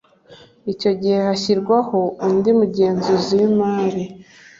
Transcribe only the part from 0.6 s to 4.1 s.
icyo gihe hashyirwaho undi mugenzuzi w imari